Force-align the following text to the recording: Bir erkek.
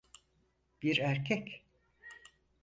Bir 0.81 0.97
erkek. 0.99 1.63